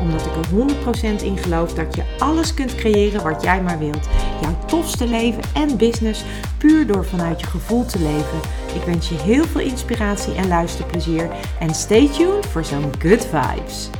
Omdat 0.00 0.26
ik 0.26 0.36
er 0.36 1.18
100% 1.20 1.22
in 1.22 1.36
geloof 1.36 1.74
dat 1.74 1.94
je 1.94 2.02
alles 2.18 2.54
kunt 2.54 2.74
creëren 2.74 3.22
wat 3.22 3.42
jij 3.42 3.62
maar 3.62 3.78
wilt. 3.78 4.08
Jouw 4.40 4.56
tofste 4.66 5.06
leven 5.06 5.42
en 5.54 5.76
business 5.76 6.24
puur 6.58 6.86
door 6.86 7.04
vanuit 7.04 7.40
je 7.40 7.46
gevoel 7.46 7.84
te 7.84 7.98
leven. 7.98 8.38
Ik 8.74 8.82
wens 8.82 9.08
je 9.08 9.14
heel 9.14 9.44
veel 9.44 9.60
inspiratie 9.60 10.34
en 10.34 10.48
luisterplezier. 10.48 11.30
En 11.60 11.74
stay 11.74 12.08
tuned 12.08 12.46
voor 12.46 12.64
zo'n 12.64 12.92
good 12.98 13.26
vibes. 13.26 13.90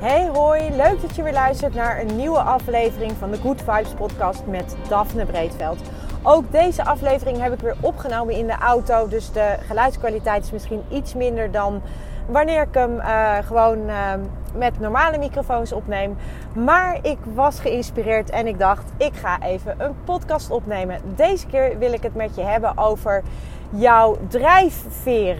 Hey 0.00 0.28
hoi, 0.32 0.70
leuk 0.70 1.00
dat 1.00 1.16
je 1.16 1.22
weer 1.22 1.32
luistert 1.32 1.74
naar 1.74 2.00
een 2.00 2.16
nieuwe 2.16 2.38
aflevering 2.38 3.12
van 3.18 3.30
de 3.30 3.36
Good 3.36 3.58
Vibes 3.58 3.94
podcast 3.96 4.46
met 4.46 4.76
Daphne 4.88 5.26
Breedveld. 5.26 5.78
Ook 6.22 6.52
deze 6.52 6.84
aflevering 6.84 7.42
heb 7.42 7.52
ik 7.52 7.60
weer 7.60 7.76
opgenomen 7.80 8.34
in 8.34 8.46
de 8.46 8.56
auto, 8.60 9.08
dus 9.08 9.32
de 9.32 9.56
geluidskwaliteit 9.66 10.44
is 10.44 10.50
misschien 10.50 10.82
iets 10.90 11.14
minder 11.14 11.50
dan 11.50 11.82
wanneer 12.26 12.62
ik 12.62 12.74
hem 12.74 12.96
uh, 12.96 13.36
gewoon 13.44 13.78
uh, 13.78 14.12
met 14.58 14.80
normale 14.80 15.18
microfoons 15.18 15.72
opneem. 15.72 16.16
Maar 16.54 16.98
ik 17.02 17.18
was 17.34 17.60
geïnspireerd 17.60 18.30
en 18.30 18.46
ik 18.46 18.58
dacht, 18.58 18.92
ik 18.96 19.14
ga 19.14 19.42
even 19.42 19.74
een 19.78 19.94
podcast 20.04 20.50
opnemen. 20.50 21.00
Deze 21.16 21.46
keer 21.46 21.78
wil 21.78 21.92
ik 21.92 22.02
het 22.02 22.14
met 22.14 22.34
je 22.34 22.42
hebben 22.42 22.78
over 22.78 23.22
jouw 23.70 24.18
drijfveer. 24.28 25.38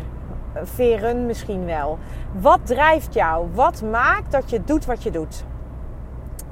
Veren 0.63 1.27
misschien 1.27 1.65
wel. 1.65 1.99
Wat 2.33 2.59
drijft 2.63 3.15
jou? 3.15 3.47
Wat 3.55 3.83
maakt 3.83 4.33
dat 4.33 4.51
je 4.51 4.65
doet 4.65 4.85
wat 4.85 5.03
je 5.03 5.11
doet? 5.11 5.45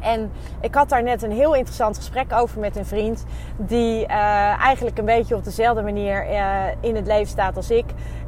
En 0.04 0.32
ik 0.60 0.74
had 0.74 0.88
daar 0.88 1.02
net 1.02 1.22
een 1.22 1.32
heel 1.32 1.54
interessant 1.54 1.96
gesprek 1.96 2.32
over 2.32 2.60
met 2.60 2.76
een 2.76 2.86
vriend. 2.86 3.24
Die 3.56 4.00
uh, 4.00 4.08
eigenlijk 4.60 4.98
een 4.98 5.04
beetje 5.04 5.36
op 5.36 5.44
dezelfde 5.44 5.82
manier 5.82 6.30
uh, 6.30 6.64
in 6.80 6.96
het 6.96 7.06
leven 7.06 7.26
staat 7.26 7.56
als 7.56 7.70
ik. 7.70 7.84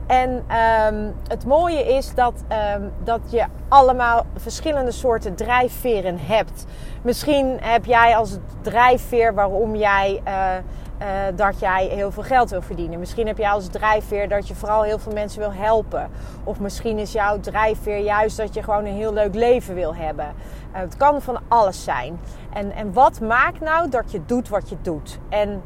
En 0.06 0.30
um, 0.30 1.14
het 1.28 1.46
mooie 1.46 1.84
is 1.84 2.14
dat, 2.14 2.44
um, 2.76 2.92
dat 3.04 3.20
je 3.28 3.44
allemaal 3.68 4.26
verschillende 4.36 4.90
soorten 4.90 5.34
drijfveren 5.34 6.18
hebt. 6.18 6.64
Misschien 7.02 7.58
heb 7.60 7.84
jij 7.84 8.16
als 8.16 8.38
drijfveer 8.60 9.34
waarom 9.34 9.76
jij. 9.76 10.22
Uh, 10.28 10.54
uh, 11.02 11.06
dat 11.34 11.60
jij 11.60 11.86
heel 11.86 12.10
veel 12.10 12.22
geld 12.22 12.50
wil 12.50 12.62
verdienen. 12.62 12.98
Misschien 12.98 13.26
heb 13.26 13.38
jij 13.38 13.50
als 13.50 13.68
drijfveer 13.68 14.28
dat 14.28 14.48
je 14.48 14.54
vooral 14.54 14.82
heel 14.82 14.98
veel 14.98 15.12
mensen 15.12 15.40
wil 15.40 15.52
helpen. 15.52 16.10
Of 16.44 16.60
misschien 16.60 16.98
is 16.98 17.12
jouw 17.12 17.40
drijfveer 17.40 17.98
juist 17.98 18.36
dat 18.36 18.54
je 18.54 18.62
gewoon 18.62 18.84
een 18.84 18.94
heel 18.94 19.12
leuk 19.12 19.34
leven 19.34 19.74
wil 19.74 19.94
hebben. 19.94 20.26
Uh, 20.26 20.80
het 20.80 20.96
kan 20.96 21.22
van 21.22 21.38
alles 21.48 21.84
zijn. 21.84 22.20
En, 22.52 22.72
en 22.72 22.92
wat 22.92 23.20
maakt 23.20 23.60
nou 23.60 23.88
dat 23.88 24.12
je 24.12 24.24
doet 24.26 24.48
wat 24.48 24.68
je 24.68 24.76
doet? 24.82 25.18
En 25.28 25.62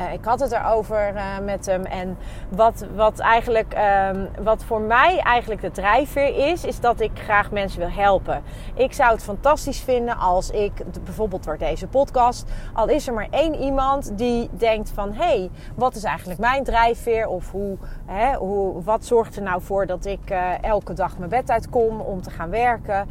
uh, 0.00 0.12
ik 0.12 0.24
had 0.24 0.40
het 0.40 0.52
erover 0.52 1.14
uh, 1.14 1.22
met 1.44 1.66
hem. 1.66 1.84
En 1.84 2.16
wat, 2.48 2.86
wat, 2.94 3.18
eigenlijk, 3.18 3.76
um, 4.12 4.28
wat 4.44 4.64
voor 4.64 4.80
mij 4.80 5.18
eigenlijk 5.18 5.60
de 5.60 5.70
drijfveer 5.70 6.50
is, 6.50 6.64
is 6.64 6.80
dat 6.80 7.00
ik 7.00 7.10
graag 7.14 7.50
mensen 7.50 7.78
wil 7.78 7.90
helpen. 7.90 8.42
Ik 8.74 8.92
zou 8.92 9.12
het 9.12 9.22
fantastisch 9.22 9.80
vinden 9.80 10.16
als 10.16 10.50
ik, 10.50 10.72
bijvoorbeeld 11.04 11.44
door 11.44 11.58
deze 11.58 11.86
podcast, 11.86 12.50
al 12.72 12.88
is 12.88 13.06
er 13.06 13.14
maar 13.14 13.28
één 13.30 13.54
iemand 13.54 14.18
die 14.18 14.48
denkt 14.52 14.90
van, 14.90 15.12
hé, 15.12 15.24
hey, 15.24 15.50
wat 15.74 15.94
is 15.94 16.04
eigenlijk 16.04 16.40
mijn 16.40 16.64
drijfveer? 16.64 17.26
Of 17.26 17.50
hoe, 17.50 17.76
hè, 18.06 18.34
hoe, 18.34 18.82
wat 18.82 19.04
zorgt 19.04 19.36
er 19.36 19.42
nou 19.42 19.62
voor 19.62 19.86
dat 19.86 20.04
ik 20.04 20.30
uh, 20.30 20.62
elke 20.62 20.92
dag 20.92 21.18
mijn 21.18 21.30
bed 21.30 21.50
uitkom 21.50 22.00
om 22.00 22.22
te 22.22 22.30
gaan 22.30 22.50
werken? 22.50 23.08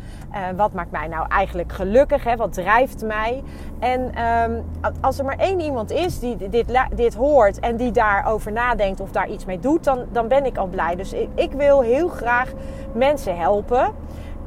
wat 0.56 0.74
maakt 0.74 0.91
mij 0.91 1.08
nou 1.08 1.28
eigenlijk 1.28 1.72
gelukkig? 1.72 2.24
Hè? 2.24 2.35
Wat 2.35 2.53
drijft 2.53 3.06
mij? 3.06 3.44
En 3.79 4.24
um, 4.24 4.66
als 5.02 5.19
er 5.19 5.25
maar 5.25 5.38
één 5.38 5.59
iemand 5.59 5.91
is 5.91 6.19
die 6.19 6.50
dit 6.50 6.69
dit 6.95 7.13
hoort 7.13 7.59
en 7.59 7.75
die 7.75 7.91
daarover 7.91 8.51
nadenkt 8.51 9.00
of 9.00 9.11
daar 9.11 9.29
iets 9.29 9.45
mee 9.45 9.59
doet, 9.59 9.84
dan, 9.84 10.06
dan 10.11 10.28
ben 10.28 10.45
ik 10.45 10.57
al 10.57 10.67
blij. 10.67 10.95
Dus 10.95 11.13
ik, 11.13 11.29
ik 11.35 11.51
wil 11.51 11.81
heel 11.81 12.07
graag 12.07 12.51
mensen 12.94 13.38
helpen. 13.38 13.94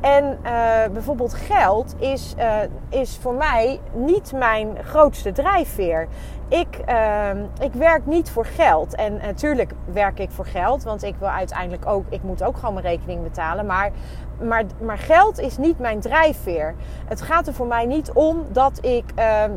En 0.00 0.38
uh, 0.44 0.50
bijvoorbeeld 0.92 1.34
geld 1.34 1.94
is, 1.98 2.34
uh, 2.38 2.56
is 2.88 3.18
voor 3.20 3.34
mij 3.34 3.80
niet 3.92 4.32
mijn 4.32 4.76
grootste 4.84 5.32
drijfveer. 5.32 6.08
Ik, 6.48 6.80
uh, 6.88 7.30
ik 7.60 7.72
werk 7.72 8.06
niet 8.06 8.30
voor 8.30 8.44
geld. 8.44 8.94
En 8.94 9.16
natuurlijk 9.16 9.72
werk 9.92 10.18
ik 10.18 10.30
voor 10.30 10.46
geld, 10.46 10.82
want 10.82 11.02
ik 11.02 11.14
wil 11.18 11.28
uiteindelijk 11.28 11.86
ook, 11.86 12.04
ik 12.08 12.22
moet 12.22 12.42
ook 12.42 12.56
gewoon 12.56 12.74
mijn 12.74 12.86
rekening 12.86 13.22
betalen. 13.22 13.66
Maar, 13.66 13.90
maar, 14.42 14.64
maar 14.82 14.98
geld 14.98 15.38
is 15.38 15.58
niet 15.58 15.78
mijn 15.78 16.00
drijfveer. 16.00 16.74
Het 17.06 17.22
gaat 17.22 17.46
er 17.46 17.54
voor 17.54 17.66
mij 17.66 17.86
niet 17.86 18.12
om 18.12 18.46
dat 18.52 18.78
ik 18.84 19.04
ehm, 19.14 19.50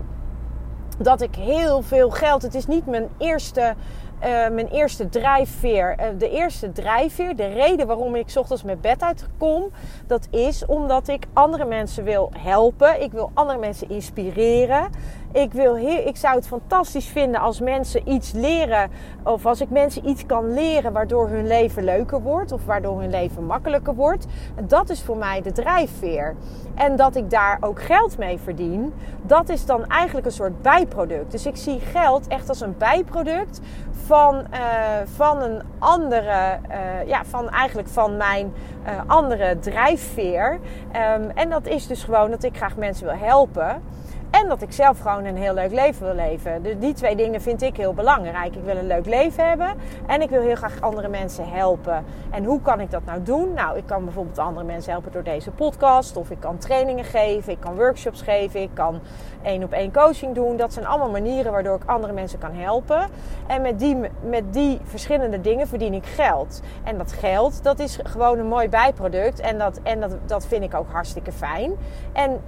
dat 0.99 1.21
ik 1.21 1.35
heel 1.35 1.81
veel 1.81 2.09
geld. 2.09 2.41
Het 2.41 2.55
is 2.55 2.67
niet 2.67 2.85
mijn 2.85 3.07
eerste, 3.17 3.75
uh, 4.23 4.27
mijn 4.27 4.67
eerste 4.67 5.09
drijfveer. 5.09 5.95
Uh, 5.99 6.05
de 6.17 6.29
eerste 6.29 6.71
drijfveer, 6.71 7.35
de 7.35 7.47
reden 7.47 7.87
waarom 7.87 8.15
ik 8.15 8.31
ochtends 8.35 8.63
met 8.63 8.81
bed 8.81 9.03
uitkom, 9.03 9.71
dat 10.07 10.27
is 10.31 10.65
omdat 10.65 11.07
ik 11.07 11.25
andere 11.33 11.65
mensen 11.65 12.03
wil 12.03 12.31
helpen. 12.37 13.01
Ik 13.01 13.11
wil 13.11 13.31
andere 13.33 13.59
mensen 13.59 13.89
inspireren. 13.89 14.89
Ik, 15.31 15.53
wil 15.53 15.75
ik 15.77 16.15
zou 16.15 16.35
het 16.35 16.47
fantastisch 16.47 17.07
vinden 17.07 17.41
als 17.41 17.59
mensen 17.59 18.09
iets 18.09 18.31
leren. 18.31 18.91
Of 19.23 19.45
als 19.45 19.61
ik 19.61 19.69
mensen 19.69 20.09
iets 20.09 20.25
kan 20.25 20.53
leren 20.53 20.93
waardoor 20.93 21.29
hun 21.29 21.47
leven 21.47 21.83
leuker 21.83 22.21
wordt. 22.21 22.51
Of 22.51 22.65
waardoor 22.65 22.99
hun 23.01 23.09
leven 23.09 23.45
makkelijker 23.45 23.95
wordt. 23.95 24.25
Dat 24.63 24.89
is 24.89 25.01
voor 25.01 25.17
mij 25.17 25.41
de 25.41 25.51
drijfveer. 25.51 26.35
En 26.75 26.95
dat 26.95 27.15
ik 27.15 27.29
daar 27.29 27.57
ook 27.61 27.81
geld 27.81 28.17
mee 28.17 28.39
verdien. 28.39 28.93
Dat 29.21 29.49
is 29.49 29.65
dan 29.65 29.87
eigenlijk 29.87 30.25
een 30.25 30.31
soort 30.31 30.61
bijproduct. 30.61 31.31
Dus 31.31 31.45
ik 31.45 31.55
zie 31.55 31.79
geld 31.79 32.27
echt 32.27 32.49
als 32.49 32.61
een 32.61 32.75
bijproduct 32.77 33.59
van, 34.09 34.45
uh, 34.53 34.59
van 35.15 35.41
een 35.41 35.61
andere. 35.79 36.59
Uh, 36.69 37.07
ja, 37.07 37.25
van 37.25 37.49
eigenlijk 37.49 37.87
van 37.87 38.17
mijn 38.17 38.53
uh, 38.87 38.91
andere 39.07 39.59
drijfveer. 39.59 40.59
Um, 41.15 41.29
en 41.29 41.49
dat 41.49 41.67
is 41.67 41.87
dus 41.87 42.03
gewoon 42.03 42.29
dat 42.29 42.43
ik 42.43 42.57
graag 42.57 42.75
mensen 42.75 43.05
wil 43.05 43.15
helpen. 43.15 43.81
En 44.31 44.47
dat 44.47 44.61
ik 44.61 44.71
zelf 44.71 44.99
gewoon 44.99 45.25
een 45.25 45.37
heel 45.37 45.53
leuk 45.53 45.71
leven 45.71 46.05
wil 46.05 46.15
leven. 46.15 46.63
Dus 46.63 46.73
die 46.79 46.93
twee 46.93 47.15
dingen 47.15 47.41
vind 47.41 47.61
ik 47.61 47.77
heel 47.77 47.93
belangrijk. 47.93 48.55
Ik 48.55 48.63
wil 48.63 48.77
een 48.77 48.87
leuk 48.87 49.05
leven 49.05 49.47
hebben 49.47 49.73
en 50.07 50.21
ik 50.21 50.29
wil 50.29 50.41
heel 50.41 50.55
graag 50.55 50.81
andere 50.81 51.07
mensen 51.07 51.49
helpen. 51.49 52.05
En 52.29 52.43
hoe 52.43 52.61
kan 52.61 52.79
ik 52.79 52.91
dat 52.91 53.05
nou 53.05 53.23
doen? 53.23 53.53
Nou, 53.53 53.77
ik 53.77 53.85
kan 53.85 54.03
bijvoorbeeld 54.03 54.37
andere 54.37 54.65
mensen 54.65 54.91
helpen 54.91 55.11
door 55.11 55.23
deze 55.23 55.51
podcast. 55.51 56.17
Of 56.17 56.29
ik 56.29 56.39
kan 56.39 56.57
trainingen 56.57 57.05
geven, 57.05 57.51
ik 57.51 57.59
kan 57.59 57.75
workshops 57.75 58.21
geven, 58.21 58.61
ik 58.61 58.69
kan 58.73 58.99
één 59.41 59.63
op 59.63 59.71
één 59.71 59.93
coaching 59.93 60.35
doen. 60.35 60.57
Dat 60.57 60.73
zijn 60.73 60.85
allemaal 60.85 61.11
manieren 61.11 61.51
waardoor 61.51 61.75
ik 61.75 61.83
andere 61.85 62.13
mensen 62.13 62.39
kan 62.39 62.53
helpen. 62.53 63.09
En 63.47 63.61
met 63.61 63.79
die, 63.79 63.97
met 64.21 64.53
die 64.53 64.79
verschillende 64.83 65.41
dingen 65.41 65.67
verdien 65.67 65.93
ik 65.93 66.05
geld. 66.05 66.61
En 66.83 66.97
dat 66.97 67.11
geld, 67.11 67.63
dat 67.63 67.79
is 67.79 67.99
gewoon 68.03 68.39
een 68.39 68.47
mooi 68.47 68.69
bijproduct. 68.69 69.39
En 69.39 69.57
dat, 69.57 69.79
en 69.83 69.99
dat, 69.99 70.15
dat 70.25 70.45
vind 70.45 70.63
ik 70.63 70.73
ook 70.73 70.91
hartstikke 70.91 71.31
fijn. 71.31 71.71
En 72.13 72.41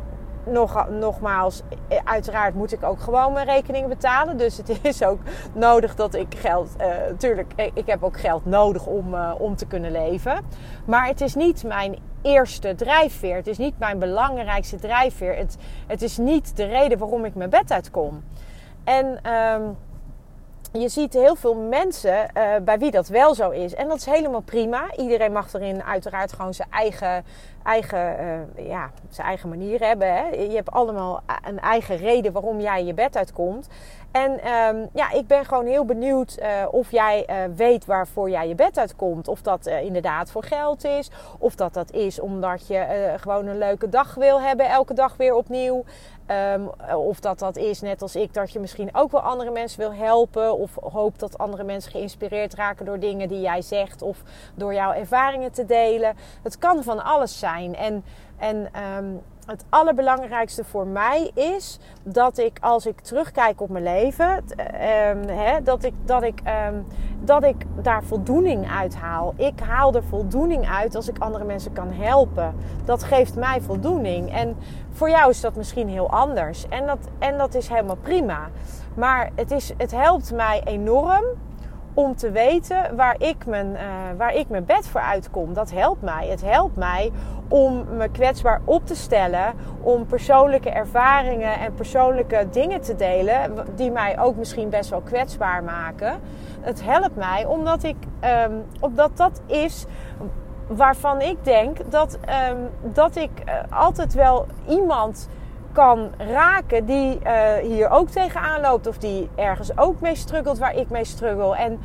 nog, 0.45 0.89
nogmaals, 0.89 1.61
uiteraard 2.03 2.55
moet 2.55 2.71
ik 2.71 2.83
ook 2.83 2.99
gewoon 2.99 3.33
mijn 3.33 3.45
rekeningen 3.45 3.89
betalen. 3.89 4.37
Dus 4.37 4.57
het 4.57 4.79
is 4.81 5.03
ook 5.03 5.19
nodig 5.53 5.95
dat 5.95 6.15
ik 6.15 6.35
geld. 6.37 6.69
Uh, 6.79 6.87
tuurlijk, 7.17 7.53
ik 7.73 7.87
heb 7.87 8.03
ook 8.03 8.19
geld 8.19 8.45
nodig 8.45 8.85
om, 8.85 9.15
om 9.37 9.55
te 9.55 9.65
kunnen 9.65 9.91
leven. 9.91 10.45
Maar 10.85 11.07
het 11.07 11.21
is 11.21 11.35
niet 11.35 11.63
mijn 11.63 11.97
eerste 12.21 12.75
drijfveer. 12.75 13.35
Het 13.35 13.47
is 13.47 13.57
niet 13.57 13.79
mijn 13.79 13.99
belangrijkste 13.99 14.75
drijfveer. 14.75 15.35
Het, 15.35 15.57
het 15.87 16.01
is 16.01 16.17
niet 16.17 16.55
de 16.55 16.65
reden 16.65 16.97
waarom 16.97 17.25
ik 17.25 17.35
mijn 17.35 17.49
bed 17.49 17.71
uitkom. 17.71 18.23
En. 18.83 19.31
Um, 19.33 19.77
je 20.71 20.89
ziet 20.89 21.13
heel 21.13 21.35
veel 21.35 21.55
mensen 21.55 22.13
uh, 22.37 22.43
bij 22.63 22.79
wie 22.79 22.91
dat 22.91 23.07
wel 23.07 23.35
zo 23.35 23.49
is. 23.49 23.73
En 23.73 23.87
dat 23.87 23.97
is 23.97 24.05
helemaal 24.05 24.41
prima. 24.41 24.83
Iedereen 24.97 25.31
mag 25.31 25.53
erin 25.53 25.83
uiteraard 25.83 26.33
gewoon 26.33 26.53
zijn 26.53 26.67
eigen, 26.71 27.23
eigen, 27.63 28.15
uh, 28.57 28.67
ja, 28.67 28.91
zijn 29.09 29.27
eigen 29.27 29.49
manier 29.49 29.79
hebben. 29.79 30.13
Hè? 30.15 30.27
Je 30.27 30.55
hebt 30.55 30.71
allemaal 30.71 31.21
een 31.43 31.59
eigen 31.59 31.97
reden 31.97 32.31
waarom 32.31 32.59
jij 32.59 32.85
je 32.85 32.93
bed 32.93 33.15
uitkomt. 33.15 33.67
En 34.11 34.31
um, 34.31 34.89
ja, 34.93 35.11
ik 35.11 35.27
ben 35.27 35.45
gewoon 35.45 35.65
heel 35.65 35.85
benieuwd 35.85 36.37
uh, 36.39 36.47
of 36.71 36.91
jij 36.91 37.25
weet 37.55 37.85
waarvoor 37.85 38.29
jij 38.29 38.47
je 38.47 38.55
bed 38.55 38.77
uitkomt. 38.77 39.27
Of 39.27 39.41
dat 39.41 39.65
inderdaad 39.65 40.31
voor 40.31 40.43
geld 40.43 40.83
is. 40.83 41.11
Of 41.39 41.55
dat 41.55 41.73
dat 41.73 41.91
is 41.91 42.19
omdat 42.19 42.67
je 42.67 43.13
gewoon 43.19 43.47
een 43.47 43.57
leuke 43.57 43.89
dag 43.89 44.15
wil 44.15 44.41
hebben, 44.41 44.69
elke 44.69 44.93
dag 44.93 45.17
weer 45.17 45.35
opnieuw. 45.35 45.83
Um, 46.31 46.69
of 46.95 47.19
dat 47.19 47.39
dat 47.39 47.57
is, 47.57 47.81
net 47.81 48.01
als 48.01 48.15
ik, 48.15 48.33
dat 48.33 48.51
je 48.51 48.59
misschien 48.59 48.89
ook 48.95 49.11
wel 49.11 49.21
andere 49.21 49.51
mensen 49.51 49.79
wil 49.79 49.93
helpen. 49.93 50.57
Of 50.57 50.77
hoopt 50.81 51.19
dat 51.19 51.37
andere 51.37 51.63
mensen 51.63 51.91
geïnspireerd 51.91 52.53
raken 52.53 52.85
door 52.85 52.99
dingen 52.99 53.27
die 53.27 53.41
jij 53.41 53.61
zegt. 53.61 54.01
Of 54.01 54.23
door 54.55 54.73
jouw 54.73 54.91
ervaringen 54.91 55.51
te 55.51 55.65
delen. 55.65 56.15
Het 56.43 56.57
kan 56.57 56.83
van 56.83 57.03
alles 57.03 57.39
zijn. 57.39 57.75
En, 57.75 58.03
en 58.37 58.69
um, 58.97 59.21
het 59.45 59.65
allerbelangrijkste 59.69 60.63
voor 60.63 60.87
mij 60.87 61.31
is 61.33 61.79
dat 62.03 62.37
ik 62.37 62.57
als 62.61 62.85
ik 62.85 62.99
terugkijk 62.99 63.61
op 63.61 63.69
mijn 63.69 63.83
leven, 63.83 64.43
um, 65.09 65.63
dat, 65.63 65.83
ik, 65.83 65.93
dat, 66.05 66.23
ik, 66.23 66.41
um, 66.69 66.85
dat 67.19 67.43
ik 67.43 67.55
daar 67.81 68.03
voldoening 68.03 68.71
uit 68.71 68.95
haal. 68.95 69.33
Ik 69.37 69.59
haal 69.59 69.93
er 69.93 70.03
voldoening 70.03 70.69
uit 70.69 70.95
als 70.95 71.07
ik 71.07 71.19
andere 71.19 71.43
mensen 71.43 71.73
kan 71.73 71.91
helpen. 71.91 72.55
Dat 72.85 73.03
geeft 73.03 73.35
mij 73.35 73.61
voldoening. 73.61 74.33
En 74.33 74.57
voor 74.91 75.09
jou 75.09 75.29
is 75.29 75.41
dat 75.41 75.55
misschien 75.55 75.89
heel 75.89 76.09
anders. 76.09 76.67
En 76.69 76.85
dat, 76.85 76.99
en 77.19 77.37
dat 77.37 77.53
is 77.53 77.67
helemaal 77.67 77.97
prima. 78.01 78.49
Maar 78.93 79.29
het, 79.35 79.51
is, 79.51 79.73
het 79.77 79.91
helpt 79.91 80.31
mij 80.33 80.61
enorm 80.65 81.23
om 81.93 82.15
te 82.15 82.31
weten 82.31 82.95
waar 82.95 83.15
ik, 83.17 83.45
mijn, 83.45 83.67
uh, 83.67 83.81
waar 84.17 84.33
ik 84.33 84.49
mijn 84.49 84.65
bed 84.65 84.87
voor 84.87 85.01
uitkom. 85.01 85.53
Dat 85.53 85.71
helpt 85.71 86.01
mij. 86.01 86.27
Het 86.27 86.41
helpt 86.41 86.75
mij 86.75 87.11
om 87.47 87.85
me 87.97 88.09
kwetsbaar 88.09 88.61
op 88.65 88.85
te 88.85 88.95
stellen, 88.95 89.53
om 89.81 90.05
persoonlijke 90.05 90.69
ervaringen 90.69 91.59
en 91.59 91.73
persoonlijke 91.73 92.47
dingen 92.51 92.81
te 92.81 92.95
delen, 92.95 93.65
die 93.75 93.91
mij 93.91 94.19
ook 94.19 94.35
misschien 94.35 94.69
best 94.69 94.89
wel 94.89 95.01
kwetsbaar 95.01 95.63
maken. 95.63 96.19
Het 96.61 96.83
helpt 96.83 97.15
mij 97.15 97.45
omdat, 97.45 97.83
ik, 97.83 97.97
um, 98.45 98.63
omdat 98.79 99.17
dat 99.17 99.41
is 99.45 99.85
waarvan 100.67 101.21
ik 101.21 101.37
denk 101.43 101.91
dat, 101.91 102.17
um, 102.49 102.69
dat 102.93 103.15
ik 103.15 103.31
uh, 103.45 103.53
altijd 103.69 104.13
wel 104.13 104.45
iemand 104.67 105.29
kan 105.71 106.09
raken 106.17 106.85
die 106.85 107.19
uh, 107.23 107.53
hier 107.61 107.89
ook 107.89 108.09
tegenaan 108.09 108.61
loopt 108.61 108.87
of 108.87 108.97
die 108.97 109.29
ergens 109.35 109.77
ook 109.77 109.99
mee 109.99 110.15
struggelt 110.15 110.57
waar 110.57 110.75
ik 110.75 110.89
mee 110.89 111.05
struggle. 111.05 111.55
En 111.55 111.79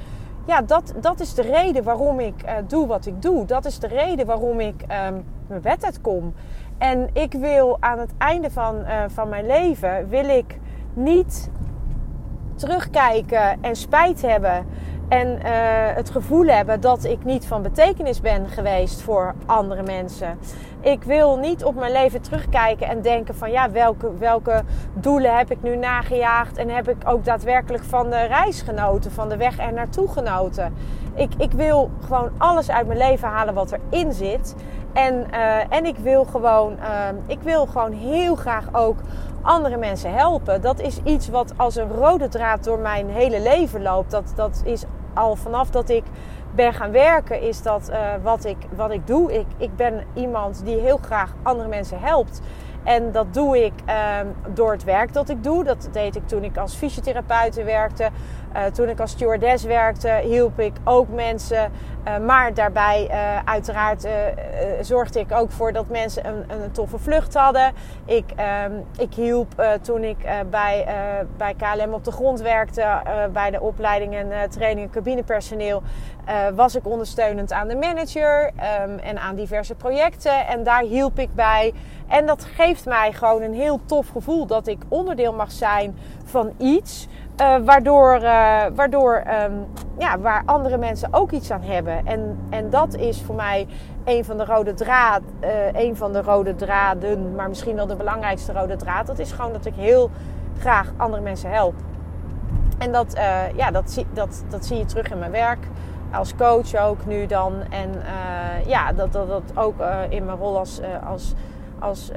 ja, 0.46 0.62
dat, 0.62 0.92
dat 1.00 1.20
is 1.20 1.34
de 1.34 1.42
reden 1.42 1.82
waarom 1.82 2.20
ik 2.20 2.42
uh, 2.44 2.52
doe 2.66 2.86
wat 2.86 3.06
ik 3.06 3.22
doe. 3.22 3.44
Dat 3.44 3.64
is 3.64 3.78
de 3.78 3.86
reden 3.86 4.26
waarom 4.26 4.60
ik 4.60 4.82
um, 4.82 5.24
mijn 5.46 5.60
bed 5.60 5.84
uitkom. 5.84 6.34
En 6.78 7.08
ik 7.12 7.32
wil 7.32 7.76
aan 7.80 7.98
het 7.98 8.10
einde 8.18 8.50
van, 8.50 8.76
uh, 8.78 9.02
van 9.08 9.28
mijn 9.28 9.46
leven, 9.46 10.08
wil 10.08 10.28
ik 10.28 10.58
niet 10.94 11.50
terugkijken 12.54 13.62
en 13.62 13.76
spijt 13.76 14.22
hebben 14.22 14.66
en 15.08 15.38
het 15.94 16.10
gevoel 16.10 16.46
hebben 16.46 16.80
dat 16.80 17.04
ik 17.04 17.24
niet 17.24 17.46
van 17.46 17.62
betekenis 17.62 18.20
ben 18.20 18.48
geweest 18.48 19.00
voor 19.00 19.34
andere 19.46 19.82
mensen. 19.82 20.38
Ik 20.86 21.02
wil 21.02 21.36
niet 21.36 21.64
op 21.64 21.74
mijn 21.74 21.92
leven 21.92 22.22
terugkijken 22.22 22.88
en 22.88 23.02
denken 23.02 23.34
van 23.34 23.50
ja, 23.50 23.70
welke, 23.70 24.16
welke 24.16 24.62
doelen 24.94 25.36
heb 25.36 25.50
ik 25.50 25.62
nu 25.62 25.76
nagejaagd 25.76 26.56
en 26.56 26.68
heb 26.68 26.88
ik 26.88 26.96
ook 27.06 27.24
daadwerkelijk 27.24 27.84
van 27.84 28.10
de 28.10 28.22
reis 28.22 28.60
genoten, 28.60 29.12
van 29.12 29.28
de 29.28 29.36
weg 29.36 29.58
er 29.58 29.72
naartoe 29.72 30.08
genoten. 30.08 30.74
Ik, 31.14 31.32
ik 31.38 31.52
wil 31.52 31.90
gewoon 32.04 32.30
alles 32.38 32.70
uit 32.70 32.86
mijn 32.86 32.98
leven 32.98 33.28
halen 33.28 33.54
wat 33.54 33.76
erin 33.90 34.12
zit. 34.12 34.54
En, 34.92 35.26
uh, 35.34 35.72
en 35.72 35.84
ik 35.84 35.96
wil 35.96 36.24
gewoon, 36.24 36.72
uh, 36.72 37.08
ik 37.26 37.42
wil 37.42 37.66
gewoon 37.66 37.92
heel 37.92 38.36
graag 38.36 38.64
ook 38.72 38.98
andere 39.42 39.76
mensen 39.76 40.14
helpen. 40.14 40.60
Dat 40.60 40.80
is 40.80 41.00
iets 41.04 41.28
wat 41.28 41.52
als 41.56 41.76
een 41.76 41.90
rode 41.90 42.28
draad 42.28 42.64
door 42.64 42.78
mijn 42.78 43.08
hele 43.10 43.40
leven 43.40 43.82
loopt. 43.82 44.10
Dat, 44.10 44.32
dat 44.34 44.62
is 44.64 44.84
al 45.14 45.36
vanaf 45.36 45.70
dat 45.70 45.88
ik 45.88 46.04
ben 46.56 46.74
gaan 46.74 46.90
werken, 46.90 47.40
is 47.40 47.62
dat 47.62 47.90
uh, 47.90 47.96
wat, 48.22 48.44
ik, 48.44 48.56
wat 48.76 48.90
ik 48.90 49.06
doe. 49.06 49.32
Ik, 49.32 49.46
ik 49.56 49.76
ben 49.76 50.04
iemand 50.14 50.64
die 50.64 50.76
heel 50.76 50.96
graag 50.96 51.34
andere 51.42 51.68
mensen 51.68 52.00
helpt. 52.00 52.40
En 52.84 53.12
dat 53.12 53.34
doe 53.34 53.64
ik 53.64 53.72
um, 54.20 54.34
door 54.54 54.72
het 54.72 54.84
werk 54.84 55.12
dat 55.12 55.28
ik 55.28 55.42
doe. 55.42 55.64
Dat 55.64 55.88
deed 55.92 56.16
ik 56.16 56.28
toen 56.28 56.44
ik 56.44 56.56
als 56.56 56.74
fysiotherapeut 56.74 57.64
werkte. 57.64 58.08
Uh, 58.56 58.64
toen 58.64 58.88
ik 58.88 59.00
als 59.00 59.10
stewardess 59.10 59.64
werkte, 59.64 60.20
hielp 60.22 60.60
ik 60.60 60.72
ook 60.84 61.08
mensen. 61.08 61.70
Uh, 62.08 62.18
maar 62.18 62.54
daarbij, 62.54 63.08
uh, 63.10 63.38
uiteraard, 63.44 64.08
zorgde 64.80 65.20
ik 65.20 65.32
ook 65.32 65.50
voor 65.50 65.72
dat 65.72 65.88
mensen 65.88 66.26
een, 66.26 66.44
een 66.48 66.72
toffe 66.72 66.98
vlucht 66.98 67.34
hadden. 67.34 67.72
Ik, 68.04 68.24
um, 68.66 68.84
ik 68.98 69.14
hielp 69.14 69.78
toen 69.82 70.04
ik 70.04 70.16
bij, 70.50 70.86
bij 71.36 71.54
KLM 71.54 71.94
op 71.94 72.04
de 72.04 72.12
grond 72.12 72.40
werkte, 72.40 73.02
bij 73.32 73.50
de 73.50 73.60
opleiding 73.60 74.14
en 74.14 74.50
training 74.50 74.90
cabinepersoneel, 74.90 75.82
was 76.54 76.74
ik 76.74 76.86
ondersteunend 76.86 77.52
aan 77.52 77.68
de 77.68 77.76
manager 77.76 78.46
um, 78.46 78.98
en 78.98 79.18
aan 79.18 79.36
diverse 79.36 79.74
projecten. 79.74 80.46
En 80.46 80.64
daar 80.64 80.82
hielp 80.82 81.18
ik 81.18 81.34
bij. 81.34 81.72
En 82.08 82.26
dat 82.26 82.44
geeft 82.44 82.84
mij 82.84 83.12
gewoon 83.12 83.42
een 83.42 83.54
heel 83.54 83.80
tof 83.86 84.08
gevoel 84.08 84.46
dat 84.46 84.66
ik 84.66 84.78
onderdeel 84.88 85.32
mag 85.32 85.52
zijn 85.52 85.96
van 86.24 86.52
iets. 86.58 87.08
Uh, 87.40 87.56
waardoor, 87.64 88.14
uh, 88.22 88.64
waardoor 88.74 89.22
um, 89.44 89.66
ja, 89.98 90.18
waar 90.18 90.42
andere 90.44 90.76
mensen 90.76 91.08
ook 91.10 91.30
iets 91.30 91.50
aan 91.50 91.62
hebben. 91.62 92.06
En, 92.06 92.38
en 92.50 92.70
dat 92.70 92.94
is 92.94 93.22
voor 93.22 93.34
mij 93.34 93.66
een 94.04 94.24
van 94.24 94.36
de 94.36 94.44
rode 94.44 94.74
draad, 94.74 95.20
uh, 95.40 95.48
een 95.72 95.96
van 95.96 96.12
de 96.12 96.22
rode 96.22 96.54
draden, 96.54 97.34
maar 97.34 97.48
misschien 97.48 97.76
wel 97.76 97.86
de 97.86 97.96
belangrijkste 97.96 98.52
rode 98.52 98.76
draad. 98.76 99.06
Dat 99.06 99.18
is 99.18 99.32
gewoon 99.32 99.52
dat 99.52 99.66
ik 99.66 99.74
heel 99.74 100.10
graag 100.58 100.92
andere 100.96 101.22
mensen 101.22 101.50
help. 101.50 101.74
En 102.78 102.92
dat, 102.92 103.20
ja, 103.56 103.70
dat, 103.70 103.90
zie, 103.90 104.06
dat, 104.12 104.44
dat 104.48 104.64
zie 104.64 104.78
je 104.78 104.84
terug 104.84 105.10
in 105.10 105.18
mijn 105.18 105.30
werk. 105.30 105.68
Als 106.12 106.34
coach 106.34 106.74
ook 106.74 107.06
nu 107.06 107.26
dan. 107.26 107.54
En 107.70 107.90
ja, 108.66 108.92
dat, 108.92 109.12
dat, 109.12 109.28
dat 109.28 109.42
ook 109.54 109.74
in 110.08 110.24
mijn 110.24 110.38
rol 110.38 110.58
als, 110.58 110.80
als, 111.08 111.34
als 111.78 112.10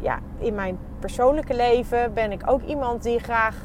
ja, 0.00 0.18
in 0.38 0.54
mijn 0.54 0.78
persoonlijke 0.98 1.54
leven 1.54 2.14
ben 2.14 2.32
ik 2.32 2.42
ook 2.46 2.62
iemand 2.62 3.02
die 3.02 3.18
graag 3.18 3.56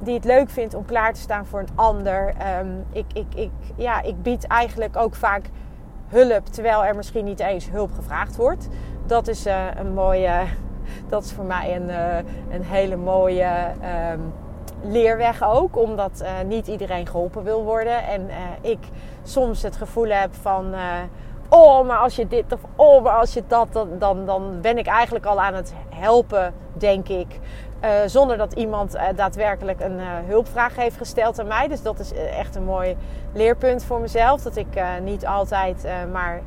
die 0.00 0.14
het 0.14 0.24
leuk 0.24 0.50
vindt 0.50 0.74
om 0.74 0.84
klaar 0.84 1.12
te 1.12 1.20
staan 1.20 1.46
voor 1.46 1.60
een 1.60 1.68
ander. 1.74 2.34
Um, 2.60 2.84
ik, 2.92 3.04
ik, 3.12 3.26
ik, 3.34 3.50
ja, 3.76 4.02
ik 4.02 4.22
bied 4.22 4.46
eigenlijk 4.46 4.96
ook 4.96 5.14
vaak 5.14 5.50
hulp, 6.08 6.46
terwijl 6.46 6.84
er 6.84 6.96
misschien 6.96 7.24
niet 7.24 7.40
eens 7.40 7.70
hulp 7.70 7.90
gevraagd 7.94 8.36
wordt. 8.36 8.68
Dat 9.06 9.28
is 9.28 9.46
uh, 9.46 9.64
een 9.76 9.94
mooie, 9.94 10.42
dat 11.08 11.24
is 11.24 11.32
voor 11.32 11.44
mij 11.44 11.76
een, 11.76 11.88
uh, 11.88 12.16
een 12.50 12.64
hele 12.64 12.96
mooie 12.96 13.50
um, 14.12 14.32
leerweg 14.82 15.42
ook, 15.44 15.76
omdat 15.76 16.22
uh, 16.22 16.28
niet 16.46 16.66
iedereen 16.66 17.06
geholpen 17.06 17.42
wil 17.42 17.64
worden. 17.64 18.06
En 18.06 18.28
ik 18.60 18.78
soms 19.22 19.62
het 19.62 19.76
gevoel 19.76 20.08
heb 20.08 20.34
van 20.34 20.74
oh, 21.48 21.86
maar 21.86 21.98
als 21.98 22.16
je 22.16 22.28
dit 22.28 22.52
of 22.52 22.60
oh, 22.76 23.02
maar 23.02 23.16
als 23.16 23.34
je 23.34 23.42
dat, 23.46 23.68
dan, 23.98 24.26
dan 24.26 24.60
ben 24.60 24.78
ik 24.78 24.86
eigenlijk 24.86 25.26
al 25.26 25.40
aan 25.40 25.54
het 25.54 25.74
helpen, 25.94 26.54
denk 26.72 27.08
ik. 27.08 27.40
Uh, 27.84 27.90
zonder 28.06 28.36
dat 28.36 28.52
iemand 28.52 28.94
uh, 28.94 29.02
daadwerkelijk 29.16 29.80
een 29.80 29.98
uh, 29.98 30.06
hulpvraag 30.26 30.76
heeft 30.76 30.96
gesteld 30.96 31.40
aan 31.40 31.46
mij. 31.46 31.68
Dus 31.68 31.82
dat 31.82 31.98
is 31.98 32.12
echt 32.12 32.54
een 32.54 32.64
mooi 32.64 32.96
leerpunt 33.32 33.84
voor 33.84 34.00
mezelf. 34.00 34.42
Dat 34.42 34.56
ik 34.56 34.66
niet 35.02 35.26
altijd 35.26 35.86
maar 36.12 36.40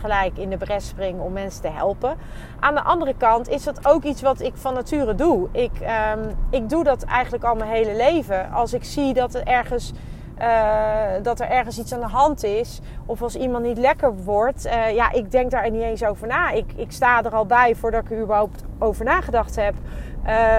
gelijk 0.00 0.38
in 0.38 0.50
de 0.50 0.56
bres 0.56 0.88
spring 0.88 1.20
om 1.20 1.32
mensen 1.32 1.62
te 1.62 1.68
helpen. 1.68 2.16
Aan 2.60 2.74
de 2.74 2.82
andere 2.82 3.14
kant 3.16 3.48
is 3.48 3.64
dat 3.64 3.86
ook 3.86 4.02
iets 4.02 4.22
wat 4.22 4.40
ik 4.40 4.52
van 4.56 4.74
nature 4.74 5.14
doe. 5.14 5.48
Ik, 5.52 5.72
um, 6.14 6.36
ik 6.50 6.68
doe 6.68 6.84
dat 6.84 7.02
eigenlijk 7.02 7.44
al 7.44 7.54
mijn 7.54 7.70
hele 7.70 7.96
leven. 7.96 8.50
Als 8.52 8.72
ik 8.72 8.84
zie 8.84 9.14
dat 9.14 9.34
er 9.34 9.46
ergens 9.46 9.92
dat 11.22 11.40
er 11.40 11.48
ergens 11.48 11.78
iets 11.78 11.92
aan 11.92 12.00
de 12.00 12.06
hand 12.06 12.44
is. 12.44 12.80
Of 13.06 13.22
als 13.22 13.36
iemand 13.36 13.64
niet 13.64 13.78
lekker 13.78 14.16
wordt. 14.16 14.68
Ja, 14.92 15.12
ik 15.12 15.30
denk 15.30 15.50
daar 15.50 15.70
niet 15.70 15.82
eens 15.82 16.04
over 16.04 16.26
na. 16.26 16.50
Ik, 16.50 16.72
ik 16.76 16.92
sta 16.92 17.24
er 17.24 17.34
al 17.34 17.46
bij 17.46 17.74
voordat 17.74 18.04
ik 18.04 18.10
er 18.10 18.22
überhaupt 18.22 18.62
over 18.78 19.04
nagedacht 19.04 19.56
heb. 19.56 19.74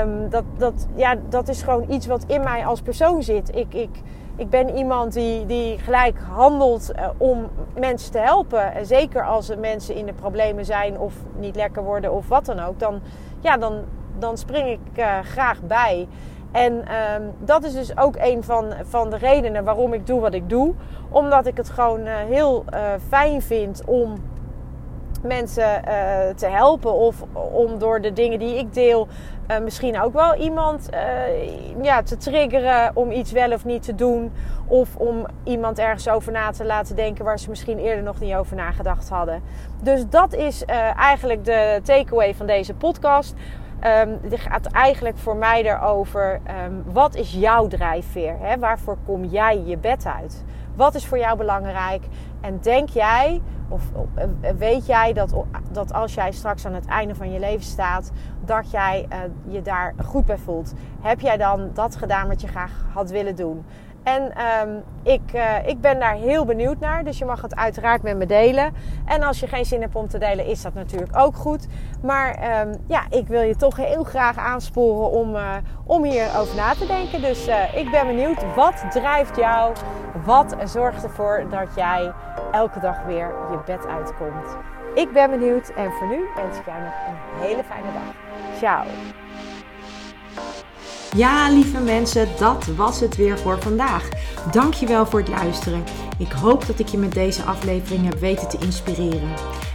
Um, 0.02 0.30
dat, 0.30 0.44
dat, 0.58 0.88
ja, 0.96 1.16
dat 1.30 1.48
is 1.48 1.62
gewoon 1.62 1.86
iets 1.90 2.08
wat 2.08 2.24
in 2.28 2.44
mij 2.44 2.66
als 2.66 2.82
persoon 2.82 3.24
zit. 3.24 3.56
Ik, 3.56 3.74
ik, 3.74 3.90
ik 4.36 4.50
ben 4.50 4.76
iemand 4.76 5.14
die, 5.14 5.46
die 5.46 5.78
gelijk 5.78 6.20
handelt 6.20 6.92
uh, 6.96 7.08
om 7.18 7.50
mensen 7.80 8.12
te 8.12 8.18
helpen. 8.18 8.74
En 8.74 8.86
zeker 8.86 9.26
als 9.26 9.50
er 9.50 9.60
mensen 9.60 9.96
in 9.96 10.06
de 10.06 10.14
problemen 10.14 10.66
zijn 10.66 11.00
of 11.00 11.14
niet 11.40 11.56
lekker 11.56 11.84
worden 11.84 12.14
of 12.14 12.28
wat 12.28 12.46
dan 12.46 12.60
ook. 12.60 12.80
Dan, 12.80 13.02
ja, 13.40 13.58
dan, 13.58 13.74
dan 14.20 14.38
spring 14.38 14.68
ik 14.68 15.06
graag 15.24 15.62
bij. 15.62 16.08
En 16.52 16.74
um, 16.74 17.34
dat 17.40 17.64
is 17.64 17.74
dus 17.74 17.98
ook 17.98 18.16
een 18.20 18.44
van, 18.44 18.74
van 18.84 19.10
de 19.10 19.18
redenen 19.18 19.64
waarom 19.64 19.94
ik 19.94 20.08
doe 20.08 20.20
wat 20.20 20.34
ik 20.34 20.50
doe. 20.50 20.74
Omdat 21.10 21.46
ik 21.46 21.58
het 21.58 21.70
gewoon 21.70 22.00
uh, 22.00 22.14
heel 22.16 22.66
fijn 23.08 23.42
vind 23.42 23.84
om 23.86 24.14
mensen 25.24 25.82
uh, 25.88 26.30
te 26.36 26.48
helpen. 26.48 26.94
Of 26.94 27.24
om 27.52 27.78
door 27.78 28.02
de 28.02 28.14
dingen 28.14 28.40
die 28.40 28.58
ik 28.58 28.74
deel 28.74 29.08
misschien 29.64 30.02
ook 30.02 30.14
wel 30.14 30.36
iemand 30.36 30.90
ja, 31.82 32.04
te 32.04 32.18
triggeren 32.18 32.92
om 32.94 33.12
iets 33.12 33.32
wel 33.32 33.52
of 33.52 33.66
niet 33.66 33.84
te 33.84 33.96
doen. 33.96 34.32
Of 34.68 34.96
om 34.96 35.26
iemand 35.44 35.80
ergens 35.80 36.10
over 36.10 36.32
na 36.32 36.52
te 36.52 36.66
laten 36.66 36.96
denken 36.96 37.26
waar 37.26 37.40
ze 37.40 37.50
misschien 37.50 37.78
eerder 37.78 38.04
nog 38.04 38.20
niet 38.20 38.34
over 38.34 38.56
nagedacht 38.56 39.10
hadden. 39.10 39.42
Dus 39.82 40.10
dat 40.10 40.34
is 40.34 40.66
eigenlijk 40.98 41.46
de 41.46 41.80
takeaway 41.84 42.36
van 42.36 42.46
deze 42.46 42.74
podcast. 42.74 43.34
Um, 43.86 44.20
gaat 44.30 44.66
eigenlijk 44.66 45.18
voor 45.18 45.36
mij 45.36 45.64
erover, 45.64 46.40
um, 46.66 46.84
wat 46.86 47.16
is 47.16 47.34
jouw 47.34 47.68
drijfveer? 47.68 48.36
Hè? 48.40 48.60
Waarvoor 48.60 48.98
kom 49.06 49.26
jij 49.26 49.62
je 49.66 49.78
bed 49.78 50.06
uit? 50.06 50.44
Wat 50.76 50.96
is 50.96 51.06
voor 51.06 51.18
jou 51.18 51.38
belangrijk? 51.38 52.04
En 52.42 52.60
denk 52.62 52.90
jij, 52.90 53.42
of 53.72 53.84
uh, 54.18 54.24
weet 54.58 54.86
jij 54.86 55.14
dat, 55.14 55.34
dat 55.72 55.94
als 55.94 56.14
jij 56.14 56.32
straks 56.32 56.66
aan 56.66 56.74
het 56.74 56.86
einde 56.86 57.16
van 57.16 57.32
je 57.32 57.40
leven 57.40 57.66
staat, 57.66 58.12
dat 58.46 58.72
jij 58.72 59.08
uh, 59.10 59.18
je 59.54 59.62
daar 59.62 59.94
goed 60.06 60.26
bij 60.26 60.38
voelt? 60.38 60.74
Heb 61.02 61.20
jij 61.20 61.38
dan 61.38 61.70
dat 61.74 61.96
gedaan 61.96 62.28
wat 62.28 62.42
je 62.42 62.48
graag 62.48 62.86
had 62.94 63.10
willen 63.10 63.36
doen? 63.36 63.66
En 64.04 64.36
ehm, 64.36 64.70
ik, 65.04 65.22
uh, 65.36 65.68
ik 65.68 65.82
ben 65.82 66.00
daar 66.00 66.14
heel 66.14 66.46
benieuwd 66.46 66.80
naar. 66.80 67.04
Dus 67.04 67.18
je 67.18 67.26
mag 67.26 67.42
het 67.42 67.56
uiteraard 67.56 68.02
met 68.02 68.18
me 68.18 68.26
delen. 68.26 68.74
En 69.06 69.24
als 69.24 69.40
je 69.40 69.48
geen 69.48 69.66
zin 69.66 69.82
hebt 69.82 69.96
om 69.96 70.08
te 70.08 70.18
delen, 70.18 70.46
is 70.46 70.62
dat 70.62 70.74
natuurlijk 70.74 71.18
ook 71.18 71.36
goed. 71.36 71.68
Maar 72.02 72.62
um, 72.68 72.76
ja, 72.88 73.04
ik 73.10 73.28
wil 73.28 73.42
je 73.42 73.56
toch 73.56 73.76
heel 73.76 74.04
graag 74.04 74.38
aansporen 74.38 75.10
om, 75.12 75.36
uh, 75.36 75.56
om 75.86 76.04
hierover 76.04 76.56
na 76.56 76.74
te 76.74 76.86
denken. 76.86 77.22
Dus 77.22 77.48
ik 77.76 77.92
ben 77.92 78.08
benieuwd. 78.08 78.56
Wat 78.56 78.84
drijft 78.90 79.36
jou? 79.36 79.74
Wat 80.26 80.56
zorgt 80.66 81.04
ervoor 81.04 81.46
dat 81.50 81.68
jij 81.76 82.14
elke 82.52 82.80
dag 82.80 83.06
weer 83.06 83.28
je 83.52 83.60
bed 83.66 83.88
uitkomt? 83.88 84.56
Ik 84.94 85.14
ben 85.14 85.30
benieuwd. 85.30 85.70
En 85.70 85.92
voor 85.92 86.08
nu 86.08 86.20
wens 86.36 86.58
ik 86.58 86.66
jou 86.66 86.82
nog 86.82 86.94
een 87.08 87.42
hele 87.42 87.64
fijne 87.64 87.92
dag. 87.94 88.16
Ciao. 88.58 88.86
Ja, 91.16 91.50
lieve 91.50 91.82
mensen, 91.82 92.28
dat 92.40 92.66
was 92.66 93.00
het 93.00 93.16
weer 93.16 93.40
voor 93.40 93.62
vandaag. 93.62 94.10
Dankjewel 94.52 95.06
voor 95.06 95.20
het 95.20 95.30
luisteren. 95.30 95.84
Ik 96.18 96.32
hoop 96.32 96.68
dat 96.68 96.80
ik 96.80 96.88
je 96.88 96.98
met 96.98 97.14
deze 97.14 97.44
aflevering 97.44 98.06
heb 98.06 98.20
weten 98.20 98.50
te 98.50 98.58
inspireren. 98.58 99.30